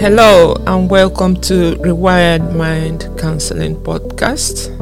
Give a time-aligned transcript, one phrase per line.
[0.00, 4.74] Hello, and welcome to Rewired Mind Counseling Podcast.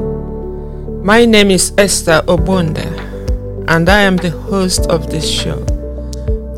[1.02, 2.86] My name is Esther Ogbonda,
[3.66, 5.64] and I am the host of this show.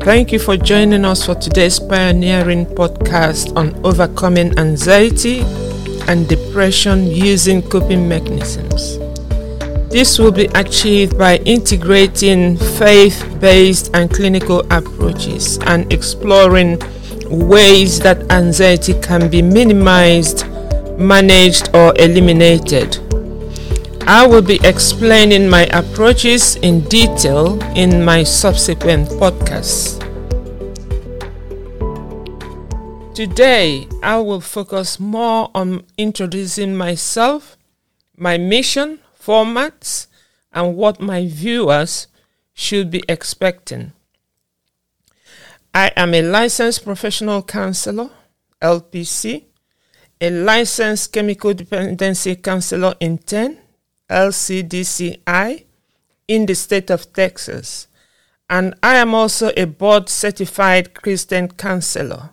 [0.01, 5.39] Thank you for joining us for today's pioneering podcast on overcoming anxiety
[6.07, 8.99] and depression using coping mechanisms.
[9.89, 16.79] This will be achieved by integrating faith based and clinical approaches and exploring
[17.31, 20.45] ways that anxiety can be minimized,
[20.97, 22.99] managed, or eliminated.
[24.07, 29.99] I will be explaining my approaches in detail in my subsequent podcasts.
[33.15, 37.57] Today, I will focus more on introducing myself,
[38.17, 40.07] my mission, formats,
[40.51, 42.07] and what my viewers
[42.53, 43.93] should be expecting.
[45.73, 48.09] I am a licensed professional counselor,
[48.61, 49.45] LPC,
[50.19, 53.57] a licensed chemical dependency counselor intern,
[54.09, 55.63] LCDCI,
[56.27, 57.87] in the state of Texas.
[58.49, 62.31] And I am also a board certified Christian counselor,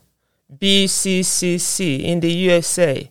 [0.52, 3.08] BCCC, in the USA.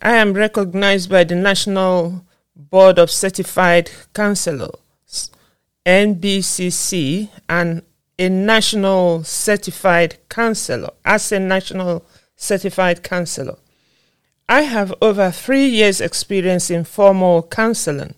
[0.00, 2.24] I am recognized by the National
[2.56, 5.30] Board of Certified Counselors,
[5.84, 7.82] NBCC, and
[8.22, 12.06] a national certified counselor, as a national
[12.36, 13.56] certified counselor.
[14.48, 18.14] I have over three years' experience in formal counseling,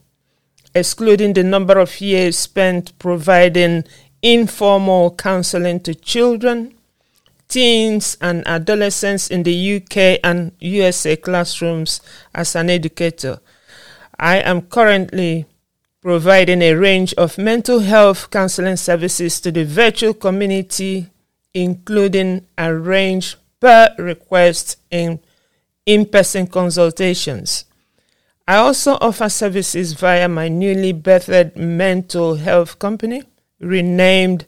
[0.74, 3.84] excluding the number of years spent providing
[4.20, 6.74] informal counseling to children,
[7.48, 12.00] teens, and adolescents in the UK and USA classrooms
[12.34, 13.38] as an educator.
[14.18, 15.46] I am currently
[16.04, 21.08] providing a range of mental health counseling services to the virtual community,
[21.54, 25.18] including arranged per request in
[25.86, 27.64] in person consultations.
[28.46, 33.22] I also offer services via my newly birthed mental health company,
[33.58, 34.44] renamed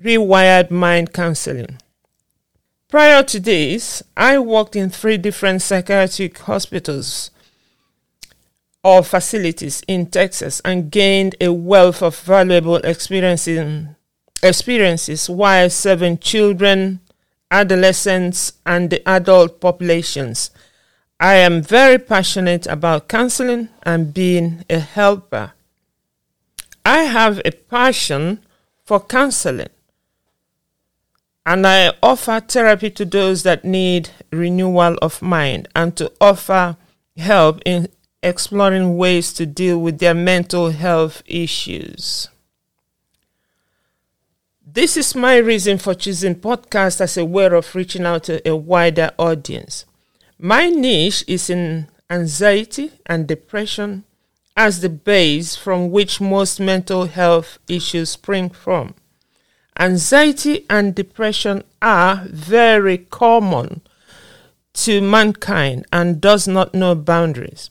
[0.00, 1.78] Rewired Mind Counseling.
[2.88, 7.30] Prior to this, I worked in three different psychiatric hospitals
[8.84, 13.86] or facilities in Texas and gained a wealth of valuable experiences,
[14.42, 17.00] experiences while serving children,
[17.50, 20.50] adolescents, and the adult populations.
[21.18, 25.52] I am very passionate about counseling and being a helper.
[26.84, 28.44] I have a passion
[28.84, 29.70] for counseling
[31.46, 36.76] and I offer therapy to those that need renewal of mind and to offer
[37.16, 37.88] help in
[38.24, 42.28] exploring ways to deal with their mental health issues.
[44.66, 48.56] This is my reason for choosing podcast as a way of reaching out to a
[48.56, 49.84] wider audience.
[50.38, 54.04] My niche is in anxiety and depression
[54.56, 58.94] as the base from which most mental health issues spring from.
[59.78, 63.80] Anxiety and depression are very common
[64.72, 67.70] to mankind and does not know boundaries.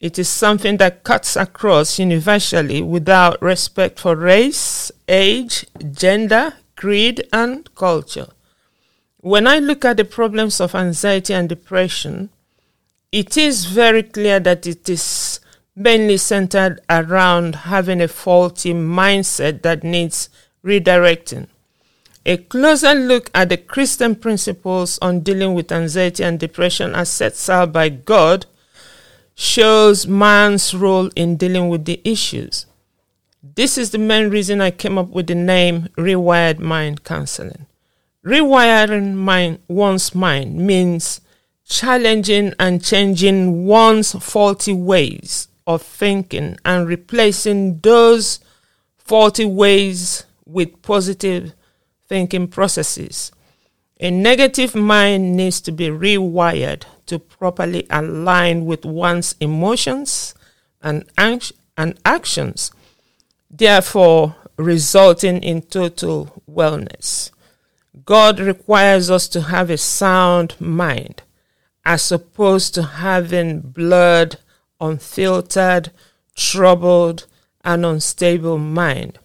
[0.00, 7.72] It is something that cuts across universally without respect for race, age, gender, creed, and
[7.74, 8.28] culture.
[9.18, 12.30] When I look at the problems of anxiety and depression,
[13.12, 15.38] it is very clear that it is
[15.76, 20.30] mainly centered around having a faulty mindset that needs
[20.64, 21.48] redirecting.
[22.24, 27.50] A closer look at the Christian principles on dealing with anxiety and depression as set
[27.50, 28.46] out by God
[29.40, 32.66] shows man's role in dealing with the issues.
[33.42, 37.64] This is the main reason I came up with the name Rewired Mind Counseling.
[38.22, 41.22] Rewiring mind, one's mind means
[41.66, 48.40] challenging and changing one's faulty ways of thinking and replacing those
[48.98, 51.54] faulty ways with positive
[52.06, 53.32] thinking processes.
[54.02, 60.34] A negative mind needs to be rewired to properly align with one's emotions
[60.80, 62.72] and, and actions,
[63.50, 67.30] therefore, resulting in total wellness.
[68.06, 71.22] God requires us to have a sound mind
[71.84, 74.38] as opposed to having blurred,
[74.80, 75.90] unfiltered,
[76.34, 77.26] troubled,
[77.62, 79.18] and unstable mind.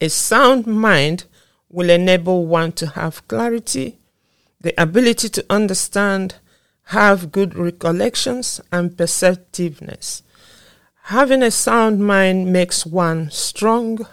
[0.00, 1.24] A sound mind
[1.70, 3.98] will enable one to have clarity,
[4.60, 6.36] the ability to understand,
[6.84, 10.22] have good recollections, and perceptiveness.
[11.04, 14.06] Having a sound mind makes one strong,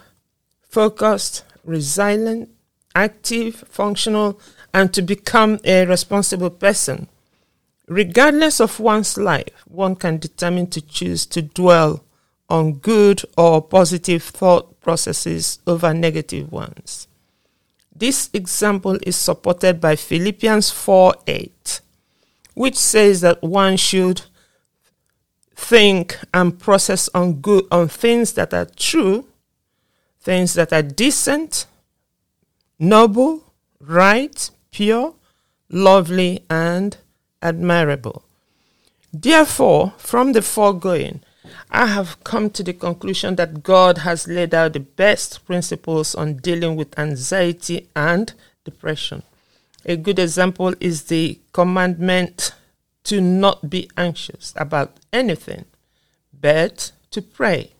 [0.70, 2.50] focused, resilient,
[2.94, 4.40] active, functional,
[4.74, 7.08] and to become a responsible person.
[7.88, 12.04] Regardless of one's life, one can determine to choose to dwell
[12.50, 17.08] on good or positive thought processes over negative ones.
[17.96, 21.82] This example is supported by Philippians 4 8,
[22.54, 24.24] which says that one should
[25.56, 29.26] think and process on good on things that are true,
[30.20, 31.68] things that are decent,
[32.78, 33.44] noble,
[33.80, 35.16] right, pure,
[35.70, 36.98] lovely, and
[37.42, 38.24] admirable.
[39.14, 41.22] Therefore, from the foregoing,
[41.70, 46.38] I have come to the conclusion that God has laid out the best principles on
[46.38, 48.34] dealing with anxiety and
[48.64, 49.24] depression.
[49.86, 52.54] A good example is the commandment
[53.06, 55.66] to not be anxious about anything,
[56.34, 57.72] but to pray.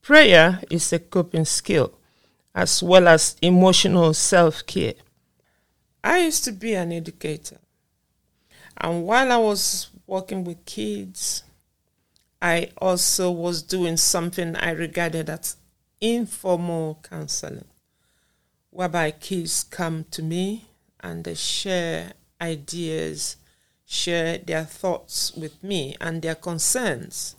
[0.00, 1.92] Prayer is a coping skill
[2.54, 4.94] as well as emotional self care.
[6.02, 7.58] I used to be an educator,
[8.76, 11.42] and while I was working with kids,
[12.44, 15.56] I also was doing something I regarded as
[15.98, 17.64] informal counseling,
[18.68, 20.66] whereby kids come to me
[21.00, 22.12] and they share
[22.42, 23.38] ideas,
[23.86, 27.34] share their thoughts with me and their concerns.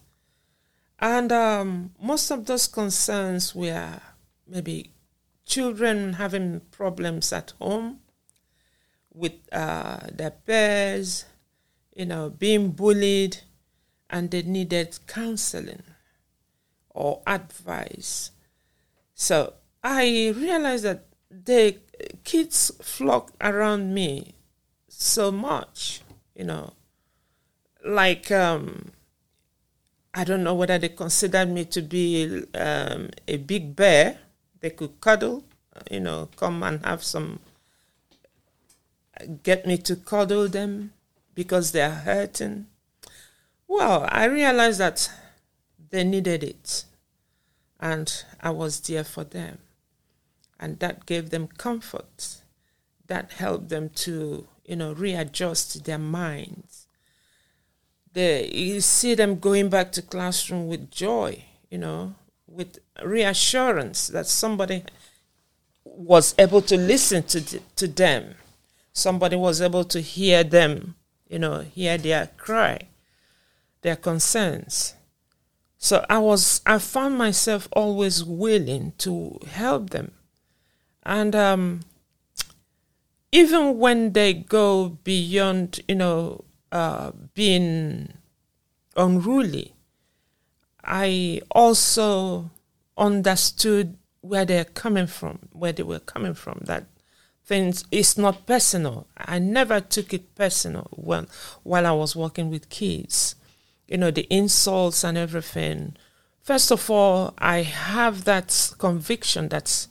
[0.97, 3.99] And um, most of those concerns were
[4.47, 4.89] maybe
[5.45, 7.99] children having problems at home
[9.13, 11.25] with uh, their peers,
[11.95, 13.37] you know, being bullied,
[14.09, 15.83] and they needed counseling
[16.89, 18.31] or advice.
[19.13, 19.53] So
[19.83, 21.77] I realized that the
[22.23, 24.35] kids flock around me
[24.87, 26.01] so much,
[26.35, 26.73] you know,
[27.85, 28.91] like um,
[30.13, 34.17] I don't know whether they considered me to be um, a big bear.
[34.61, 35.43] They could cuddle,
[35.91, 37.39] you know, come and have some,
[39.43, 40.93] get me to cuddle them
[41.35, 42.67] because they are hurting.
[43.67, 45.09] Well, I realized that
[45.89, 46.85] they needed it,
[47.79, 49.59] and I was there for them.
[50.59, 52.41] And that gave them comfort.
[53.07, 56.87] That helped them to, you know, readjust their minds.
[58.13, 62.15] They, you see them going back to classroom with joy, you know,
[62.47, 64.83] with reassurance that somebody
[65.83, 68.35] was able to listen to, to them.
[68.93, 70.95] Somebody was able to hear them,
[71.27, 72.87] you know, hear their cry
[73.85, 74.95] their concerns.
[75.77, 80.11] So I was, I found myself always willing to help them.
[81.03, 81.81] And um,
[83.31, 88.13] even when they go beyond, you know, uh, being
[88.97, 89.75] unruly,
[90.83, 92.49] I also
[92.97, 96.85] understood where they're coming from, where they were coming from, that
[97.43, 99.05] things it's not personal.
[99.15, 101.27] I never took it personal when
[101.61, 103.35] while I was working with kids
[103.87, 105.95] you know, the insults and everything.
[106.41, 109.87] First of all, I have that conviction that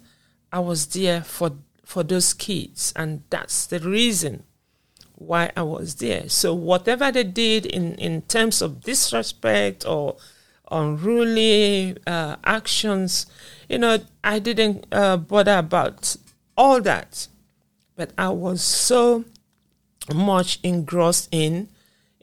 [0.52, 1.52] I was there for
[1.85, 4.44] for those kids, and that's the reason
[5.17, 6.29] why I was there.
[6.29, 10.17] So whatever they did in in terms of disrespect or
[10.70, 13.26] unruly uh, actions,
[13.69, 16.17] you know, I didn't uh, bother about
[16.56, 17.28] all that,
[17.97, 19.25] but I was so
[20.12, 21.68] much engrossed in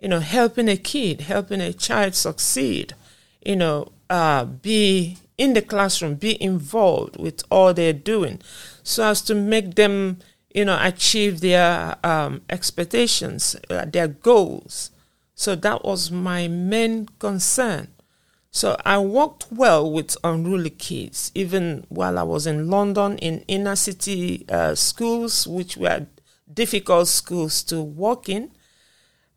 [0.02, 2.96] you know, helping a kid, helping a child succeed,
[3.46, 8.40] you know, uh, be in the classroom, be involved with all they're doing,
[8.84, 10.18] so as to make them,
[10.54, 14.92] you know, achieve their um, expectations, uh, their goals.
[15.36, 17.88] So that was my main concern.
[18.52, 23.78] So I worked well with unruly kids, even while I was in London in inner
[23.78, 26.06] city uh, schools, which were
[26.54, 28.52] difficult schools to work in.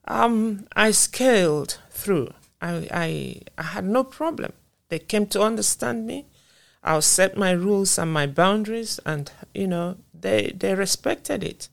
[0.06, 2.32] Um, I scaled through.
[2.60, 4.52] I, I, I had no problem.
[4.88, 6.26] They came to understand me.
[6.82, 11.68] I'll set my rules and my boundaries, and you know they they respected it.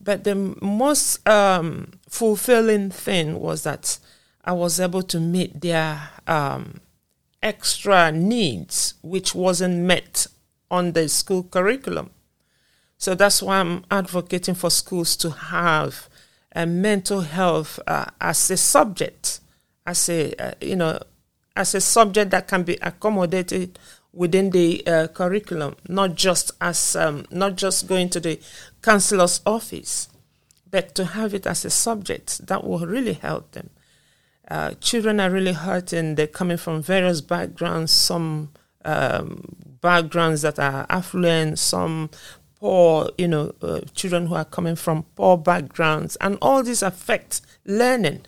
[0.00, 3.98] But the most um, fulfilling thing was that
[4.44, 6.80] I was able to meet their um,
[7.42, 10.26] extra needs, which wasn't met
[10.68, 12.10] on the school curriculum.
[12.98, 16.08] So that's why I'm advocating for schools to have
[16.56, 19.40] and mental health uh, as a subject,
[19.84, 20.98] as a uh, you know,
[21.54, 23.78] as a subject that can be accommodated
[24.14, 28.40] within the uh, curriculum, not just as um, not just going to the
[28.80, 30.08] counselor's office,
[30.70, 33.68] but to have it as a subject that will really help them.
[34.48, 36.14] Uh, children are really hurting.
[36.14, 37.92] They're coming from various backgrounds.
[37.92, 42.08] Some um, backgrounds that are affluent, some
[42.60, 47.40] poor, you know, uh, children who are coming from poor backgrounds, and all these affect
[47.64, 48.22] learning.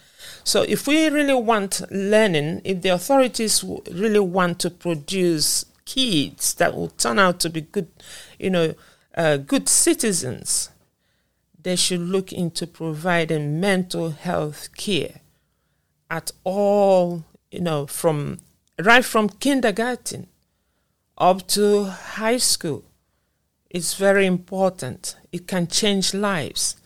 [0.45, 6.75] So, if we really want learning, if the authorities really want to produce kids that
[6.75, 7.89] will turn out to be good,
[8.39, 8.75] you know,
[9.17, 10.71] uh, good citizens,
[11.61, 15.21] they should look into providing mental health care
[16.11, 18.39] at all, you know, from
[18.79, 20.29] right from kindergarten
[21.17, 22.85] up to high school.
[23.71, 25.17] It's very important.
[25.31, 26.77] It can change lives.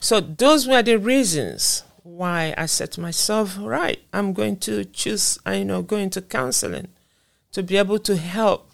[0.00, 5.38] So those were the reasons why I said to myself, right, I'm going to choose,
[5.46, 6.88] I know, going to counseling
[7.52, 8.70] to be able to help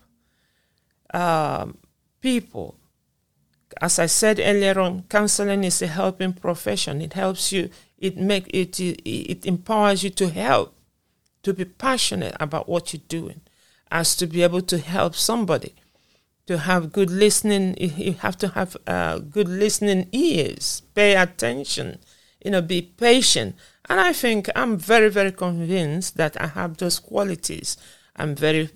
[1.14, 1.78] um,
[2.20, 2.76] people.
[3.80, 7.00] As I said earlier on, counseling is a helping profession.
[7.00, 7.70] It helps you.
[7.98, 10.74] It make it it empowers you to help,
[11.42, 13.42] to be passionate about what you're doing,
[13.90, 15.74] as to be able to help somebody,
[16.50, 17.76] to have good listening.
[17.78, 20.82] You have to have uh, good listening ears.
[20.94, 22.00] Pay attention.
[22.44, 23.54] You know, be patient.
[23.88, 27.76] And I think I'm very, very convinced that I have those qualities
[28.16, 28.68] I'm very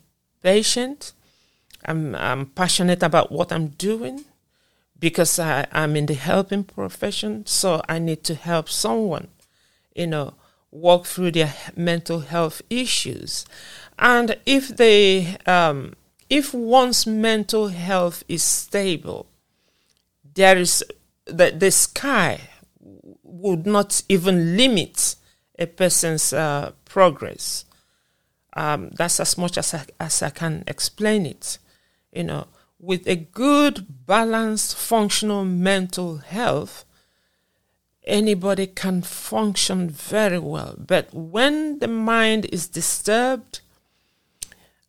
[0.42, 1.12] patient.
[1.84, 4.24] I'm, I'm passionate about what I'm doing
[4.98, 7.44] because I, I'm in the helping profession.
[7.44, 9.28] So I need to help someone,
[9.94, 10.34] you know,
[10.70, 13.44] walk through their mental health issues.
[13.98, 15.94] And if they, um,
[16.34, 19.26] if one's mental health is stable,
[20.34, 20.82] there is
[21.26, 22.40] the, the sky
[23.22, 25.14] would not even limit
[25.60, 27.64] a person's uh, progress.
[28.56, 31.58] Um, that's as much as I, as I can explain it.
[32.12, 32.48] You know,
[32.80, 36.84] with a good, balanced, functional mental health,
[38.02, 40.74] anybody can function very well.
[40.76, 43.60] But when the mind is disturbed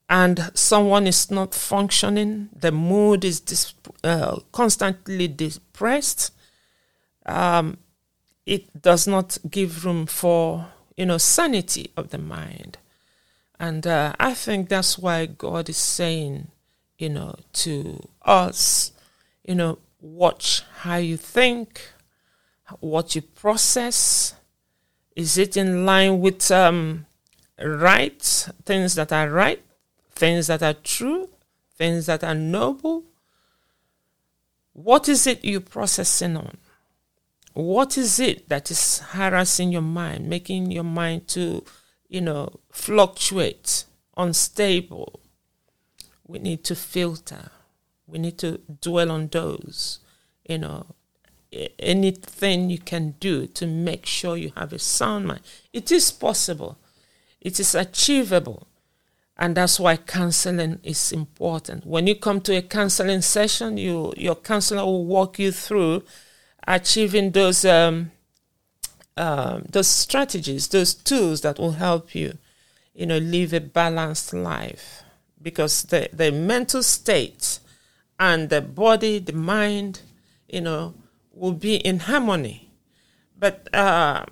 [0.10, 6.32] and someone is not functioning, the mood is dis- uh, constantly depressed,
[7.26, 7.78] um,
[8.46, 12.78] it does not give room for you know sanity of the mind.
[13.60, 16.48] And uh, I think that's why God is saying,
[16.98, 18.92] you know, to us,
[19.46, 21.82] you know, watch how you think,
[22.80, 24.36] what you process.
[25.16, 27.06] Is it in line with um,
[27.64, 28.22] right,
[28.66, 29.64] things that are right,
[30.16, 31.30] things that are true,
[31.78, 33.04] things that are noble?
[34.74, 36.58] What is it you're processing on?
[37.54, 41.64] What is it that is harassing your mind, making your mind to
[42.16, 45.20] you know, fluctuate, unstable.
[46.28, 47.52] We need to filter.
[48.08, 50.00] We need to dwell on those,
[50.48, 50.86] you know,
[51.80, 55.42] anything you can do to make sure you have a sound mind.
[55.74, 56.78] It is possible.
[57.42, 58.68] It is achievable.
[59.38, 61.86] And that's why counseling is important.
[61.86, 66.04] When you come to a counseling session, you your counselor will walk you through
[66.68, 68.12] achieving those um,
[69.18, 72.38] um, those strategies, those tools that will help you,
[72.94, 75.04] you know, live a balanced life.
[75.42, 77.60] Because the, the mental state
[78.20, 80.02] and the body, the mind,
[80.50, 80.96] you know,
[81.32, 82.72] will be in harmony.
[83.38, 84.26] But uh,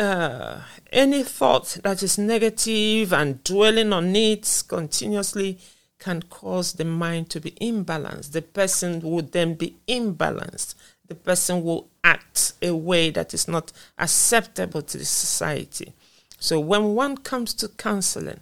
[0.00, 5.58] uh, any thought that is negative and dwelling on it continuously
[5.98, 8.32] can cause the mind to be imbalanced.
[8.32, 10.74] The person would then be imbalanced
[11.10, 15.92] the person will act a way that is not acceptable to the society.
[16.38, 18.40] So when one comes to counseling,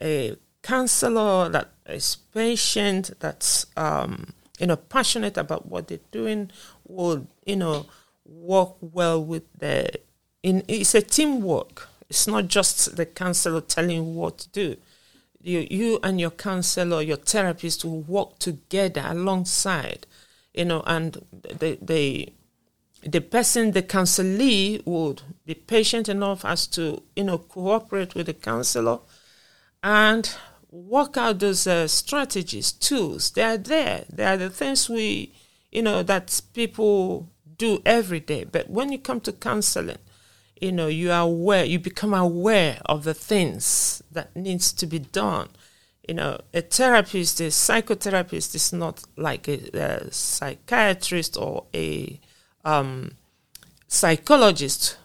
[0.00, 6.50] a counselor that is patient, that's um, you know passionate about what they're doing,
[6.86, 7.86] will you know
[8.24, 9.90] work well with the.
[10.42, 11.88] In it's a teamwork.
[12.08, 14.76] It's not just the counselor telling what to do.
[15.40, 20.06] You, you and your counselor, your therapist will work together alongside
[20.58, 22.32] you know, and the the
[23.02, 28.34] the person, the counselee, would be patient enough as to you know cooperate with the
[28.34, 28.98] counselor
[29.84, 30.34] and
[30.70, 33.30] work out those uh, strategies, tools.
[33.30, 34.04] They are there.
[34.12, 35.32] They are the things we
[35.70, 38.42] you know that people do every day.
[38.42, 39.98] But when you come to counseling,
[40.60, 41.64] you know you are aware.
[41.64, 45.48] You become aware of the things that needs to be done
[46.08, 52.18] you know, a therapist, a psychotherapist is not like a, a psychiatrist or a
[52.64, 53.12] um,
[53.86, 54.96] psychologist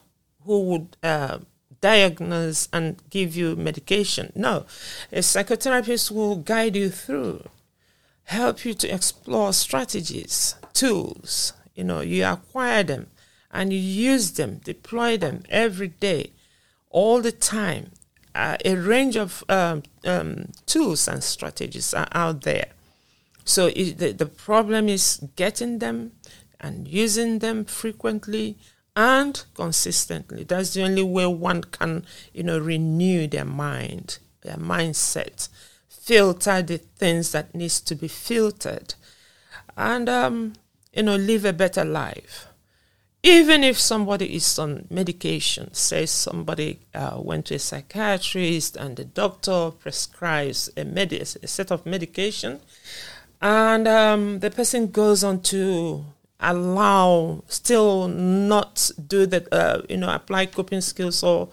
[0.46, 1.40] who would uh,
[1.82, 4.32] diagnose and give you medication.
[4.34, 4.66] No,
[5.12, 7.44] a psychotherapist will guide you through,
[8.24, 11.52] help you to explore strategies, tools.
[11.76, 13.08] You know, you acquire them
[13.54, 16.32] and you use them, deploy them every day,
[16.90, 17.92] all the time
[18.36, 22.68] uh, a range of um, um, tools and strategies are out there
[23.46, 26.14] So it, the, the problem is getting them
[26.60, 28.58] and using them frequently
[28.96, 30.44] and consistently.
[30.44, 35.50] That's the only way one can, you know, renew their mind, their mindset,
[35.90, 38.96] filter the things that needs to be filtered,
[39.76, 40.54] and um,
[40.94, 42.48] you know, live a better life.
[43.26, 49.06] Even if somebody is on medication, say somebody uh, went to a psychiatrist and the
[49.06, 52.60] doctor prescribes a, med- a set of medication,
[53.42, 56.04] and um, the person goes on to
[56.42, 61.48] allow still not do that uh, you know apply coping skills or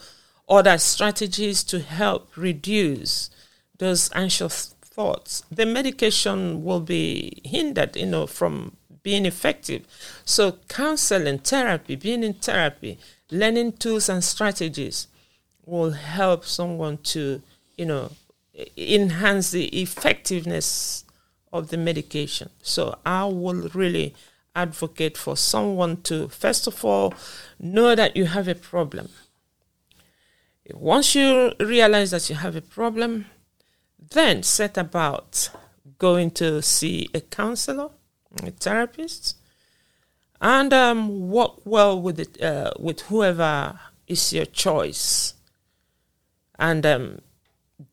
[0.49, 3.31] other strategies to help reduce
[3.79, 9.87] those anxious thoughts the medication will be hindered you know from being effective.
[10.25, 12.99] So counseling therapy being in therapy
[13.30, 15.07] learning tools and strategies
[15.64, 17.42] will help someone to
[17.76, 18.11] you know
[18.76, 21.04] enhance the effectiveness
[21.52, 22.50] of the medication.
[22.62, 24.14] So i will really
[24.54, 27.14] advocate for someone to, first of all,
[27.59, 29.09] know that you have a problem.
[30.73, 33.26] Once you realize that you have a problem,
[34.11, 35.50] then set about
[35.99, 37.90] going to see a counselor,
[38.43, 39.37] a therapist,
[40.41, 45.35] and um, work well with it, uh, with whoever is your choice,
[46.59, 47.21] and um,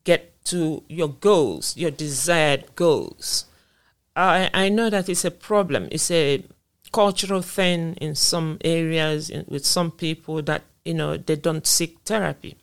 [0.04, 3.44] get to your goals, your desired goals.
[4.16, 5.88] I, I know that it's a problem.
[5.92, 6.42] It's a
[6.92, 11.98] cultural thing in some areas in, with some people that you know they don't seek
[12.04, 12.56] therapy,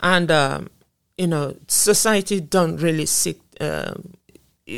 [0.00, 0.70] and um,
[1.18, 4.14] you know society don't really seek um,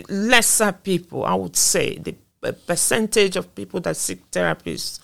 [0.08, 1.24] lesser people.
[1.24, 2.16] I would say the
[2.52, 5.00] percentage of people that seek therapies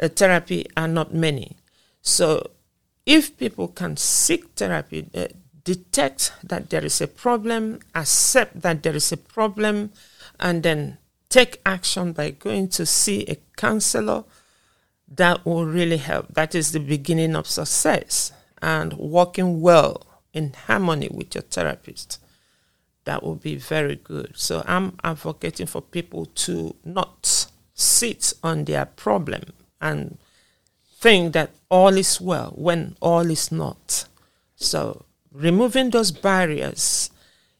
[0.00, 1.56] uh, therapy are not many.
[2.02, 2.50] So
[3.06, 5.28] if people can seek therapy, uh,
[5.64, 9.90] detect that there is a problem, accept that there is a problem,
[10.40, 14.24] and then take action by going to see a counselor,
[15.08, 16.34] that will really help.
[16.34, 22.18] That is the beginning of success and working well in harmony with your therapist.
[23.04, 24.32] That will be very good.
[24.34, 30.18] So I'm advocating for people to not sit on their problem and
[31.00, 34.06] think that all is well when all is not.
[34.56, 37.10] So removing those barriers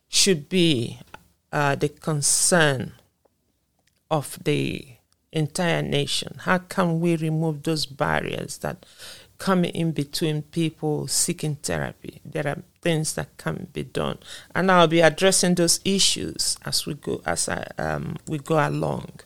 [0.09, 1.01] should be
[1.53, 2.93] uh, the concern
[4.11, 4.87] of the
[5.33, 6.37] entire nation.
[6.41, 8.87] How can we remove those barriers that
[9.39, 12.21] come in between people seeking therapy?
[12.25, 14.19] There are things that can be done,
[14.55, 19.21] and I'll be addressing those issues as we go as I, um, we go along.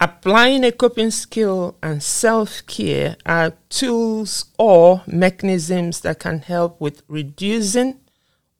[0.00, 7.02] Applying a coping skill and self care are tools or mechanisms that can help with
[7.08, 8.00] reducing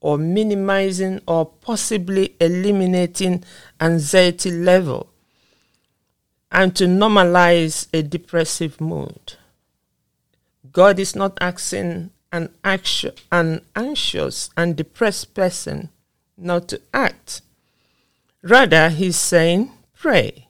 [0.01, 3.43] or minimizing or possibly eliminating
[3.81, 5.09] anxiety level
[6.53, 9.35] and to normalize a depressive mood.
[10.71, 15.89] God is not asking an, anxious, an anxious and depressed person
[16.37, 17.43] not to act.
[18.43, 20.49] Rather, he's saying, pray.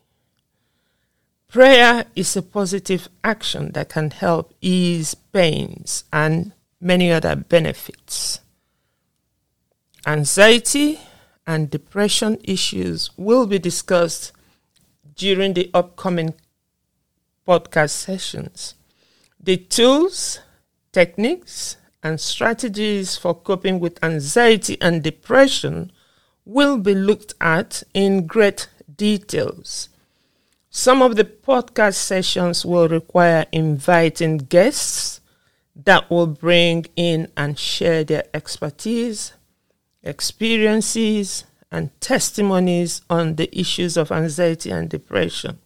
[1.47, 8.41] Prayer is a positive action that can help ease pains and many other benefits.
[10.07, 11.01] Anxiety
[11.47, 14.33] and depression issues will be discussed
[15.15, 16.33] during the upcoming
[17.47, 18.75] podcast sessions.
[19.39, 20.41] The tools,
[20.95, 25.93] techniques, and strategies for coping with anxiety and depression
[26.47, 29.91] will be looked at in great details
[30.77, 35.21] some of the podcast sessions will require inviting guests
[35.77, 39.35] that will bring in and share their expertise,
[40.03, 45.61] experiences, and testimonies on the issues of anxiety and depression.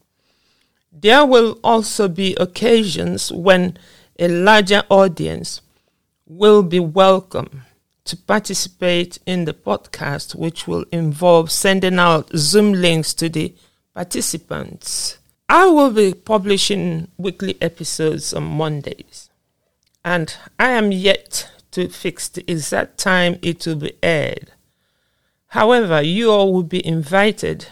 [0.92, 3.78] There will also be occasions when
[4.18, 5.61] a larger audience
[6.26, 7.62] will be welcome
[8.04, 13.54] to participate in the podcast, which will involve sending out Zoom links to the
[13.94, 15.18] participants.
[15.48, 19.31] I will be publishing weekly episodes on Mondays,
[20.04, 24.50] and I am yet to fix the exact time it will be aired.
[25.48, 27.68] However, you all will be invited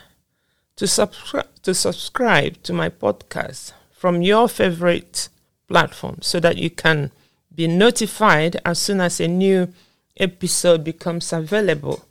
[0.77, 5.29] to, subscri- to subscribe to my podcast from your favorite
[5.69, 7.13] platform so that you can
[7.55, 9.73] be notified as soon as a new
[10.19, 12.05] episode becomes available.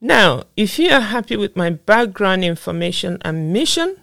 [0.00, 3.96] Now, if you are happy with my background information and mission,